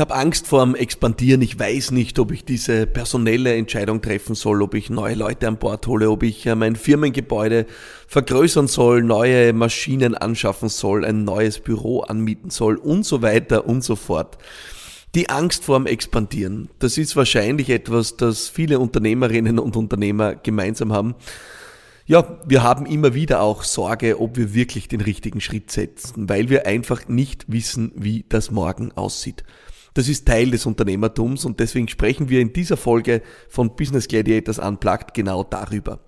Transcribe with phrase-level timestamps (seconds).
[0.00, 1.42] Ich habe Angst vor dem Expandieren.
[1.42, 5.58] Ich weiß nicht, ob ich diese personelle Entscheidung treffen soll, ob ich neue Leute an
[5.58, 7.66] Bord hole, ob ich äh, mein Firmengebäude
[8.08, 13.84] vergrößern soll, neue Maschinen anschaffen soll, ein neues Büro anmieten soll und so weiter und
[13.84, 14.38] so fort.
[15.14, 20.94] Die Angst vor dem Expandieren, das ist wahrscheinlich etwas, das viele Unternehmerinnen und Unternehmer gemeinsam
[20.94, 21.14] haben.
[22.06, 26.48] Ja, wir haben immer wieder auch Sorge, ob wir wirklich den richtigen Schritt setzen, weil
[26.48, 29.44] wir einfach nicht wissen, wie das morgen aussieht.
[29.94, 34.58] Das ist Teil des Unternehmertums und deswegen sprechen wir in dieser Folge von Business Gladiators
[34.58, 36.00] Unplugged genau darüber.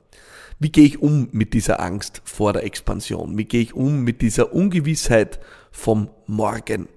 [0.59, 3.37] Wie gehe ich um mit dieser Angst vor der Expansion?
[3.37, 5.41] Wie gehe ich um mit dieser Ungewissheit
[5.73, 6.89] vom Morgen?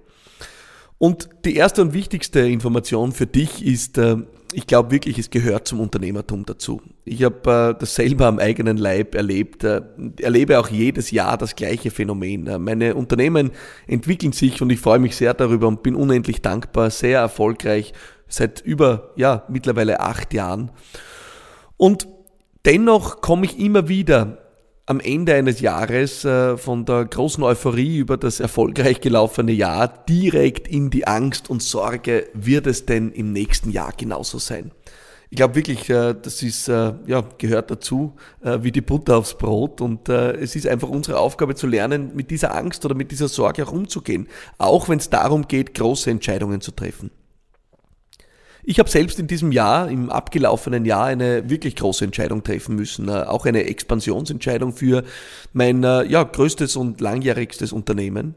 [0.98, 4.16] Und die erste und wichtigste Information für dich ist, äh,
[4.52, 6.80] ich glaube wirklich, es gehört zum Unternehmertum dazu.
[7.04, 9.82] Ich habe äh, das selber am eigenen Leib erlebt, äh,
[10.20, 12.62] erlebe auch jedes Jahr das gleiche Phänomen.
[12.62, 13.50] Meine Unternehmen
[13.86, 17.92] entwickeln sich und ich freue mich sehr darüber und bin unendlich dankbar, sehr erfolgreich
[18.28, 20.70] seit über, ja, mittlerweile acht Jahren.
[21.76, 22.08] Und
[22.64, 24.45] dennoch komme ich immer wieder
[24.86, 30.68] am Ende eines Jahres äh, von der großen Euphorie über das erfolgreich gelaufene Jahr direkt
[30.68, 34.70] in die Angst und Sorge, wird es denn im nächsten Jahr genauso sein?
[35.28, 39.80] Ich glaube wirklich, äh, das ist, äh, ja, gehört dazu, wie die Butter aufs Brot.
[39.80, 43.66] Und es ist einfach unsere Aufgabe zu lernen, mit dieser Angst oder mit dieser Sorge
[43.66, 44.28] auch umzugehen.
[44.56, 47.10] Auch wenn es darum geht, große Entscheidungen zu treffen.
[48.68, 53.08] Ich habe selbst in diesem Jahr, im abgelaufenen Jahr, eine wirklich große Entscheidung treffen müssen.
[53.08, 55.04] Äh, auch eine Expansionsentscheidung für
[55.52, 58.34] mein äh, ja, größtes und langjährigstes Unternehmen.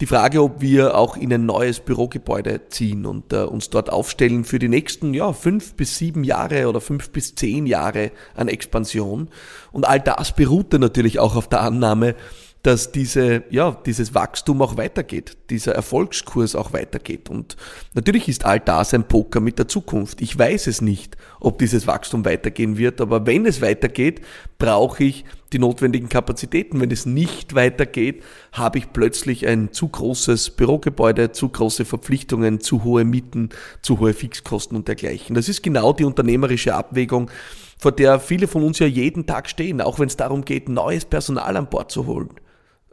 [0.00, 4.44] Die Frage, ob wir auch in ein neues Bürogebäude ziehen und äh, uns dort aufstellen
[4.44, 9.30] für die nächsten ja, fünf bis sieben Jahre oder fünf bis zehn Jahre an Expansion.
[9.72, 12.14] Und all das beruhte natürlich auch auf der Annahme,
[12.62, 17.30] dass diese, ja, dieses Wachstum auch weitergeht, dieser Erfolgskurs auch weitergeht.
[17.30, 17.56] Und
[17.94, 20.20] natürlich ist all das ein Poker mit der Zukunft.
[20.20, 24.20] Ich weiß es nicht, ob dieses Wachstum weitergehen wird, aber wenn es weitergeht,
[24.58, 26.82] brauche ich die notwendigen Kapazitäten.
[26.82, 28.22] Wenn es nicht weitergeht,
[28.52, 33.48] habe ich plötzlich ein zu großes Bürogebäude, zu große Verpflichtungen, zu hohe Mieten,
[33.80, 35.34] zu hohe Fixkosten und dergleichen.
[35.34, 37.30] Das ist genau die unternehmerische Abwägung,
[37.78, 41.06] vor der viele von uns ja jeden Tag stehen, auch wenn es darum geht, neues
[41.06, 42.28] Personal an Bord zu holen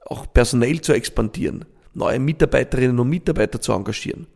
[0.09, 4.28] auch personell zu expandieren, neue Mitarbeiterinnen und Mitarbeiter zu engagieren.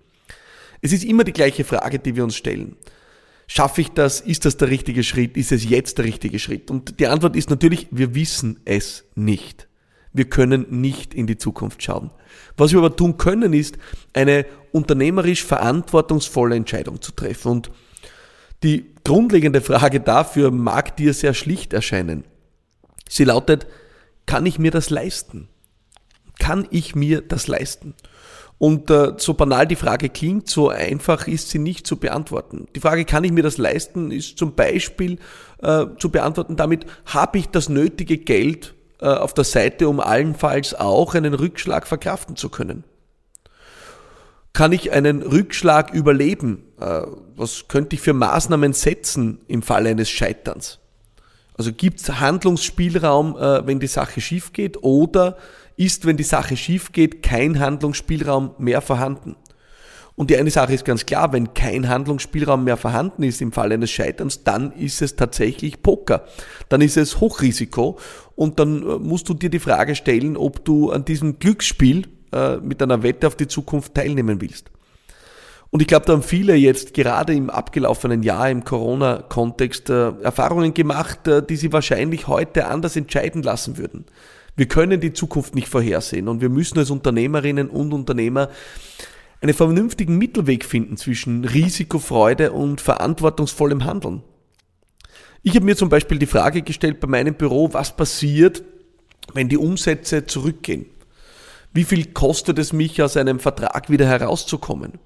[0.81, 2.75] Es ist immer die gleiche Frage, die wir uns stellen.
[3.47, 4.21] Schaffe ich das?
[4.21, 5.37] Ist das der richtige Schritt?
[5.37, 6.71] Ist es jetzt der richtige Schritt?
[6.71, 9.67] Und die Antwort ist natürlich, wir wissen es nicht.
[10.13, 12.11] Wir können nicht in die Zukunft schauen.
[12.57, 13.77] Was wir aber tun können, ist,
[14.13, 17.51] eine unternehmerisch verantwortungsvolle Entscheidung zu treffen.
[17.51, 17.71] Und
[18.63, 22.23] die grundlegende Frage dafür mag dir sehr schlicht erscheinen.
[23.09, 23.67] Sie lautet,
[24.25, 25.49] kann ich mir das leisten?
[26.41, 27.93] Kann ich mir das leisten?
[28.57, 32.67] Und äh, so banal die Frage klingt, so einfach ist sie nicht zu beantworten.
[32.75, 35.19] Die Frage, kann ich mir das leisten, ist zum Beispiel
[35.61, 40.73] äh, zu beantworten damit, habe ich das nötige Geld äh, auf der Seite, um allenfalls
[40.73, 42.83] auch einen Rückschlag verkraften zu können?
[44.53, 46.63] Kann ich einen Rückschlag überleben?
[46.79, 47.03] Äh,
[47.35, 50.79] was könnte ich für Maßnahmen setzen im Falle eines Scheiterns?
[51.55, 55.37] Also gibt es Handlungsspielraum, äh, wenn die Sache schief geht, oder
[55.83, 59.35] ist, wenn die Sache schief geht, kein Handlungsspielraum mehr vorhanden.
[60.15, 63.71] Und die eine Sache ist ganz klar, wenn kein Handlungsspielraum mehr vorhanden ist im Fall
[63.71, 66.25] eines Scheiterns, dann ist es tatsächlich Poker.
[66.69, 67.97] Dann ist es Hochrisiko
[68.35, 72.57] und dann äh, musst du dir die Frage stellen, ob du an diesem Glücksspiel äh,
[72.57, 74.69] mit einer Wette auf die Zukunft teilnehmen willst.
[75.71, 80.73] Und ich glaube, da haben viele jetzt gerade im abgelaufenen Jahr im Corona-Kontext äh, Erfahrungen
[80.73, 84.05] gemacht, die sie wahrscheinlich heute anders entscheiden lassen würden.
[84.55, 88.49] Wir können die Zukunft nicht vorhersehen und wir müssen als Unternehmerinnen und Unternehmer
[89.41, 94.23] einen vernünftigen Mittelweg finden zwischen Risikofreude und verantwortungsvollem Handeln.
[95.41, 98.63] Ich habe mir zum Beispiel die Frage gestellt bei meinem Büro, was passiert,
[99.33, 100.85] wenn die Umsätze zurückgehen?
[101.73, 104.99] Wie viel kostet es mich, aus einem Vertrag wieder herauszukommen?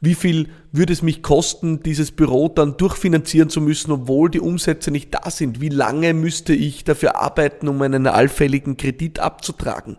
[0.00, 4.90] Wie viel würde es mich kosten, dieses Büro dann durchfinanzieren zu müssen, obwohl die Umsätze
[4.90, 5.60] nicht da sind?
[5.60, 9.96] Wie lange müsste ich dafür arbeiten, um einen allfälligen Kredit abzutragen?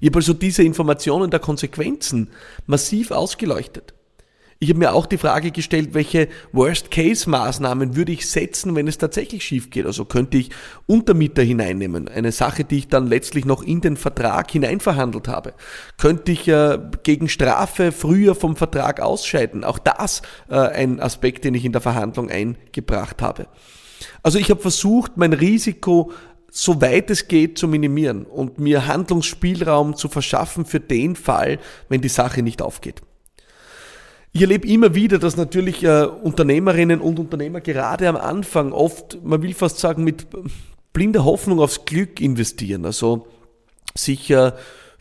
[0.00, 2.28] Ich habe also diese Informationen der Konsequenzen
[2.66, 3.95] massiv ausgeleuchtet.
[4.58, 9.44] Ich habe mir auch die Frage gestellt, welche Worst-Case-Maßnahmen würde ich setzen, wenn es tatsächlich
[9.44, 9.84] schief geht.
[9.84, 10.50] Also könnte ich
[10.86, 15.52] Untermieter hineinnehmen, eine Sache, die ich dann letztlich noch in den Vertrag hineinverhandelt habe.
[15.98, 19.62] Könnte ich äh, gegen Strafe früher vom Vertrag ausscheiden.
[19.62, 23.48] Auch das äh, ein Aspekt, den ich in der Verhandlung eingebracht habe.
[24.22, 26.12] Also ich habe versucht, mein Risiko
[26.50, 31.58] so weit es geht zu minimieren und mir Handlungsspielraum zu verschaffen für den Fall,
[31.90, 33.02] wenn die Sache nicht aufgeht.
[34.36, 39.40] Ich erlebe immer wieder, dass natürlich äh, Unternehmerinnen und Unternehmer gerade am Anfang oft, man
[39.40, 40.26] will fast sagen, mit
[40.92, 42.84] blinder Hoffnung aufs Glück investieren.
[42.84, 43.28] Also
[43.94, 44.52] sich äh,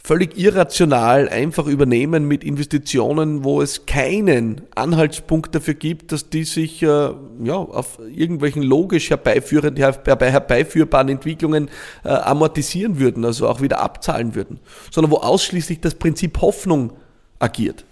[0.01, 6.81] völlig irrational einfach übernehmen mit Investitionen, wo es keinen Anhaltspunkt dafür gibt, dass die sich
[6.81, 11.69] äh, ja, auf irgendwelchen logisch herbeiführbaren Entwicklungen
[12.05, 14.61] äh, amortisieren würden, also auch wieder abzahlen würden,
[14.91, 16.93] sondern wo ausschließlich das Prinzip Hoffnung
[17.38, 17.83] agiert.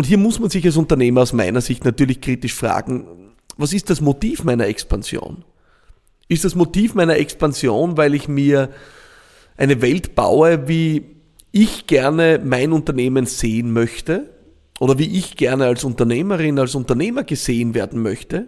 [0.00, 3.90] Und hier muss man sich als Unternehmer aus meiner Sicht natürlich kritisch fragen, was ist
[3.90, 5.44] das Motiv meiner Expansion?
[6.26, 8.70] Ist das Motiv meiner Expansion, weil ich mir
[9.58, 11.16] eine Welt baue, wie
[11.52, 14.30] ich gerne mein Unternehmen sehen möchte
[14.78, 18.46] oder wie ich gerne als Unternehmerin, als Unternehmer gesehen werden möchte?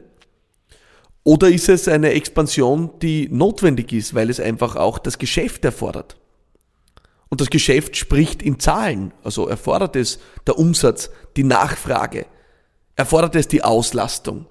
[1.23, 6.17] Oder ist es eine Expansion, die notwendig ist, weil es einfach auch das Geschäft erfordert?
[7.33, 9.15] Und das Geschäft spricht in Zahlen.
[9.25, 12.27] Also erfordert es der Umsatz, die Nachfrage,
[12.95, 14.45] erfordert es die Auslastung,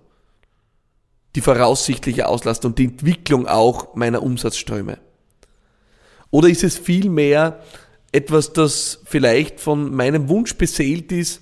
[1.36, 4.98] die voraussichtliche Auslastung, die Entwicklung auch meiner Umsatzströme.
[6.32, 7.62] Oder ist es vielmehr
[8.12, 11.42] etwas, das vielleicht von meinem Wunsch beseelt ist,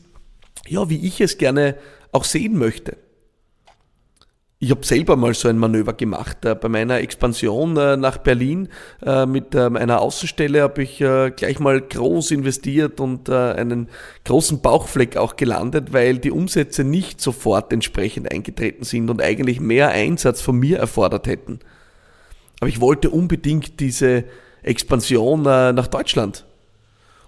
[0.68, 1.78] ja, wie ich es gerne
[2.12, 2.98] auch sehen möchte?
[4.62, 6.44] Ich habe selber mal so ein Manöver gemacht.
[6.44, 8.68] Äh, bei meiner Expansion äh, nach Berlin
[9.02, 13.88] äh, mit ähm, einer Außenstelle habe ich gleich mal groß investiert und einen
[14.26, 19.90] großen Bauchfleck auch gelandet, weil die Umsätze nicht sofort entsprechend eingetreten sind und eigentlich mehr
[19.90, 21.60] Einsatz von mir erfordert hätten.
[22.60, 24.26] Aber ich wollte unbedingt diese
[24.62, 26.46] Expansion nach Deutschland.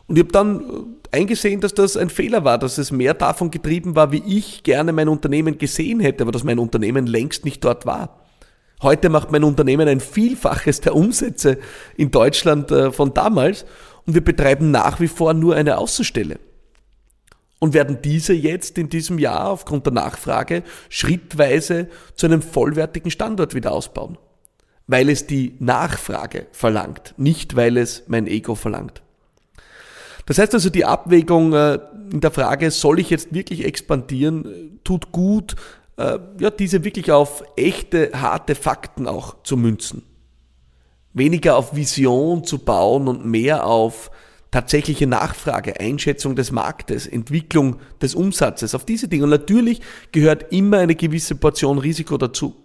[0.07, 3.95] Und ich habe dann eingesehen, dass das ein Fehler war, dass es mehr davon getrieben
[3.95, 7.85] war, wie ich gerne mein Unternehmen gesehen hätte, aber dass mein Unternehmen längst nicht dort
[7.85, 8.21] war.
[8.81, 11.59] Heute macht mein Unternehmen ein Vielfaches der Umsätze
[11.97, 13.65] in Deutschland äh, von damals
[14.07, 16.39] und wir betreiben nach wie vor nur eine Außenstelle.
[17.59, 23.53] Und werden diese jetzt in diesem Jahr aufgrund der Nachfrage schrittweise zu einem vollwertigen Standort
[23.53, 24.17] wieder ausbauen.
[24.87, 29.03] Weil es die Nachfrage verlangt, nicht weil es mein Ego verlangt.
[30.25, 31.79] Das heißt also, die Abwägung äh,
[32.11, 35.55] in der Frage, soll ich jetzt wirklich expandieren, äh, tut gut,
[35.97, 40.03] äh, ja, diese wirklich auf echte, harte Fakten auch zu münzen.
[41.13, 44.11] Weniger auf Vision zu bauen und mehr auf
[44.51, 49.23] tatsächliche Nachfrage, Einschätzung des Marktes, Entwicklung des Umsatzes, auf diese Dinge.
[49.23, 49.81] Und natürlich
[50.11, 52.55] gehört immer eine gewisse Portion Risiko dazu.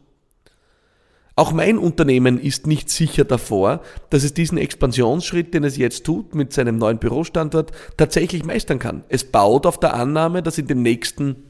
[1.38, 6.34] Auch mein Unternehmen ist nicht sicher davor, dass es diesen Expansionsschritt, den es jetzt tut
[6.34, 9.04] mit seinem neuen Bürostandort, tatsächlich meistern kann.
[9.10, 11.44] Es baut auf der Annahme, dass in den nächsten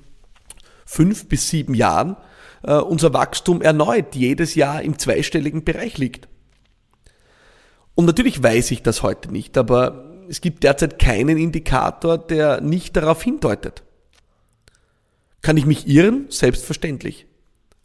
[0.85, 2.17] fünf bis sieben Jahren
[2.65, 6.27] äh, unser Wachstum erneut jedes Jahr im zweistelligen Bereich liegt.
[7.95, 12.97] Und natürlich weiß ich das heute nicht, aber es gibt derzeit keinen Indikator, der nicht
[12.97, 13.85] darauf hindeutet.
[15.43, 16.27] Kann ich mich irren?
[16.29, 17.27] Selbstverständlich.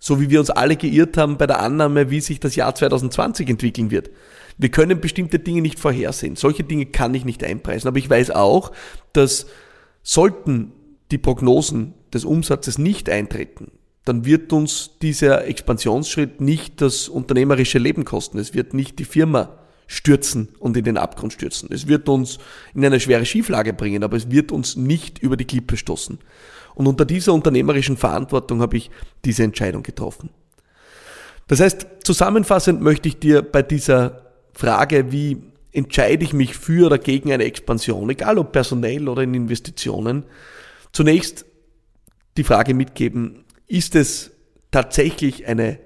[0.04, 3.48] So wie wir uns alle geirrt haben bei der Annahme, wie sich das Jahr 2020
[3.48, 4.10] entwickeln wird.
[4.58, 6.36] Wir können bestimmte Dinge nicht vorhersehen.
[6.36, 7.88] Solche Dinge kann ich nicht einpreisen.
[7.88, 8.72] Aber ich weiß auch,
[9.14, 9.46] dass
[10.02, 10.72] sollten
[11.12, 13.72] die Prognosen des Umsatzes nicht eintreten,
[14.04, 18.40] dann wird uns dieser Expansionsschritt nicht das unternehmerische Leben kosten.
[18.40, 21.70] Es wird nicht die Firma stürzen und in den Abgrund stürzen.
[21.72, 22.40] Es wird uns
[22.74, 26.18] in eine schwere Schieflage bringen, aber es wird uns nicht über die Klippe stoßen.
[26.76, 28.92] Und unter dieser unternehmerischen Verantwortung habe ich
[29.26, 30.30] diese Entscheidung getroffen.
[31.48, 36.98] Das heißt, zusammenfassend möchte ich dir bei dieser Frage, wie entscheide ich mich für oder
[36.98, 40.26] gegen eine Expansion, egal ob personell oder in Investitionen,
[40.92, 41.46] zunächst
[42.38, 44.32] die Frage mitgeben, ist es
[44.72, 45.80] tatsächlich eine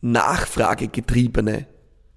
[0.00, 1.66] nachfragegetriebene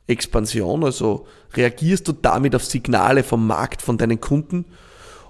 [0.07, 4.65] Expansion, also reagierst du damit auf Signale vom Markt, von deinen Kunden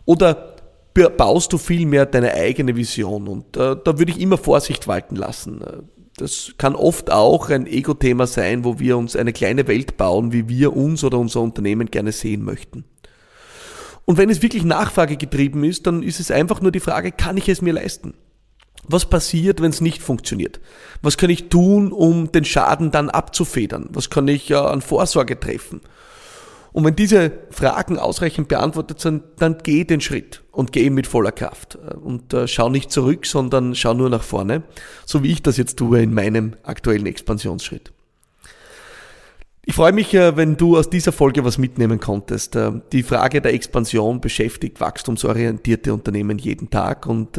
[0.05, 0.50] oder
[0.93, 5.61] baust du vielmehr deine eigene Vision und äh, da würde ich immer Vorsicht walten lassen.
[5.61, 5.77] Äh,
[6.17, 10.49] das kann oft auch ein Ego-Thema sein, wo wir uns eine kleine Welt bauen, wie
[10.49, 12.83] wir uns oder unser Unternehmen gerne sehen möchten.
[14.05, 17.47] Und wenn es wirklich nachfragegetrieben ist, dann ist es einfach nur die Frage, kann ich
[17.47, 18.13] es mir leisten?
[18.83, 20.59] Was passiert, wenn es nicht funktioniert?
[21.01, 23.89] Was kann ich tun, um den Schaden dann abzufedern?
[23.93, 25.81] Was kann ich äh, an Vorsorge treffen?
[26.73, 31.33] Und wenn diese Fragen ausreichend beantwortet sind, dann geh den Schritt und geh mit voller
[31.33, 31.75] Kraft.
[31.75, 34.63] Und äh, schau nicht zurück, sondern schau nur nach vorne,
[35.05, 37.91] so wie ich das jetzt tue in meinem aktuellen Expansionsschritt.
[39.63, 42.55] Ich freue mich, äh, wenn du aus dieser Folge was mitnehmen konntest.
[42.55, 47.37] Äh, die Frage der Expansion beschäftigt wachstumsorientierte Unternehmen jeden Tag und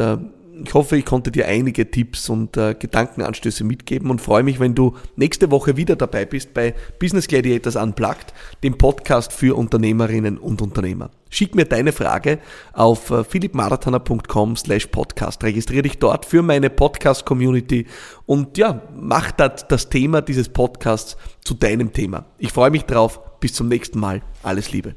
[0.65, 4.75] ich hoffe, ich konnte dir einige Tipps und äh, Gedankenanstöße mitgeben und freue mich, wenn
[4.75, 8.33] du nächste Woche wieder dabei bist bei Business Gladiators Unplugged,
[8.63, 11.11] dem Podcast für Unternehmerinnen und Unternehmer.
[11.31, 12.39] Schick mir deine Frage
[12.73, 15.43] auf äh, philippmarathoner.com slash podcast.
[15.43, 17.87] Registriere dich dort für meine Podcast-Community
[18.27, 22.27] und ja, mach das, das Thema dieses Podcasts zu deinem Thema.
[22.39, 23.21] Ich freue mich drauf.
[23.41, 24.23] Bis zum nächsten Mal.
[24.43, 24.95] Alles Liebe.